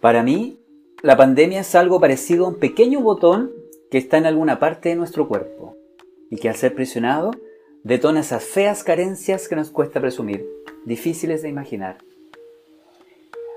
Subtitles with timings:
[0.00, 0.58] Para mí,
[1.02, 3.52] la pandemia es algo parecido a un pequeño botón
[3.90, 5.76] que está en alguna parte de nuestro cuerpo
[6.30, 7.30] y que al ser presionado
[7.82, 10.44] detona esas feas carencias que nos cuesta presumir,
[10.84, 11.98] difíciles de imaginar.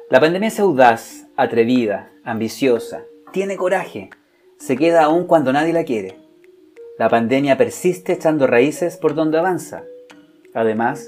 [0.09, 3.03] La pandemia es audaz, atrevida, ambiciosa,
[3.33, 4.09] tiene coraje,
[4.57, 6.17] se queda aún cuando nadie la quiere.
[6.97, 9.83] La pandemia persiste echando raíces por donde avanza.
[10.53, 11.07] Además,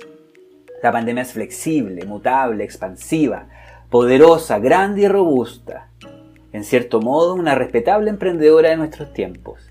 [0.82, 3.50] la pandemia es flexible, mutable, expansiva,
[3.92, 5.90] poderosa, grande y robusta.
[6.54, 9.68] En cierto modo, una respetable emprendedora de nuestros tiempos.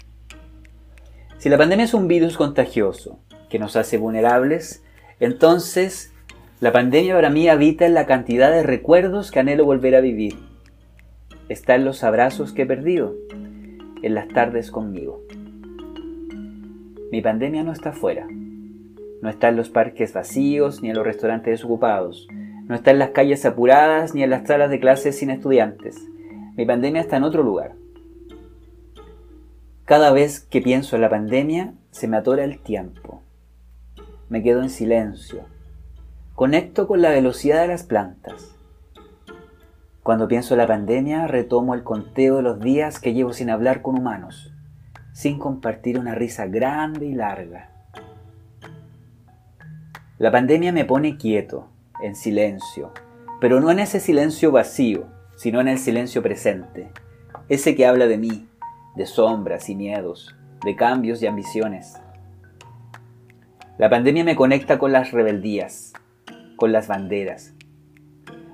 [1.38, 4.84] Si la pandemia es un virus contagioso que nos hace vulnerables,
[5.20, 6.12] entonces
[6.60, 10.36] la pandemia para mí habita en la cantidad de recuerdos que anhelo volver a vivir.
[11.48, 13.14] Está en los abrazos que he perdido,
[14.02, 15.22] en las tardes conmigo.
[17.10, 18.26] Mi pandemia no está afuera.
[19.22, 22.28] No está en los parques vacíos ni en los restaurantes desocupados.
[22.70, 25.96] No está en las calles apuradas ni en las salas de clases sin estudiantes.
[26.56, 27.72] Mi pandemia está en otro lugar.
[29.84, 33.22] Cada vez que pienso en la pandemia, se me atora el tiempo.
[34.28, 35.46] Me quedo en silencio.
[36.36, 38.54] Conecto con la velocidad de las plantas.
[40.04, 43.82] Cuando pienso en la pandemia, retomo el conteo de los días que llevo sin hablar
[43.82, 44.54] con humanos,
[45.12, 47.72] sin compartir una risa grande y larga.
[50.18, 51.66] La pandemia me pone quieto,
[52.02, 52.92] en silencio,
[53.40, 55.06] pero no en ese silencio vacío,
[55.36, 56.90] sino en el silencio presente,
[57.48, 58.48] ese que habla de mí,
[58.96, 61.96] de sombras y miedos, de cambios y ambiciones.
[63.78, 65.94] La pandemia me conecta con las rebeldías,
[66.56, 67.54] con las banderas.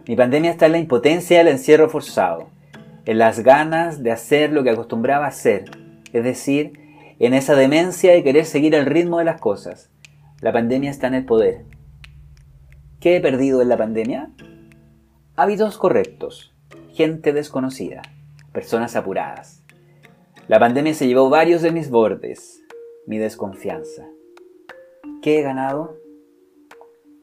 [0.06, 2.48] Mi pandemia está en la impotencia del encierro forzado,
[3.06, 5.64] en las ganas de hacer lo que acostumbraba hacer,
[6.12, 6.72] es decir,
[7.19, 9.91] en esa demencia de querer seguir el ritmo de las cosas.
[10.41, 11.64] La pandemia está en el poder,
[12.98, 14.31] ¿Qué he perdido en la pandemia?
[15.37, 16.54] Hábitos correctos,
[16.94, 18.00] gente desconocida,
[18.54, 19.62] personas apuradas.
[20.48, 22.62] La pandemia se llevó varios de mis bordes,
[23.06, 24.09] mi desconfianza.
[25.21, 25.98] ¿Qué he ganado?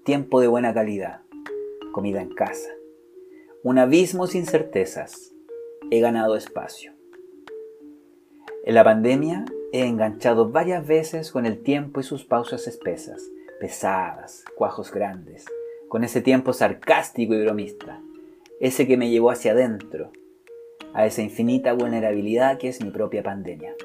[0.05, 1.21] Tiempo de buena calidad,
[1.91, 2.69] comida en casa,
[3.63, 5.33] un abismo sin certezas.
[5.89, 6.93] He ganado espacio.
[8.63, 13.27] En la pandemia he enganchado varias veces con el tiempo y sus pausas espesas,
[13.59, 15.45] pesadas, cuajos grandes
[15.93, 18.01] con ese tiempo sarcástico y bromista,
[18.59, 20.09] ese que me llevó hacia adentro,
[20.91, 23.75] a esa infinita vulnerabilidad que es mi propia pandemia.